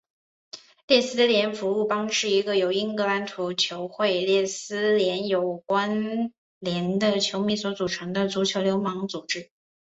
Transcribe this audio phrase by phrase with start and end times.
[0.87, 9.51] 列斯联服务帮是一个由英格兰球会列斯联有关连的球迷所组成的足球流氓组织。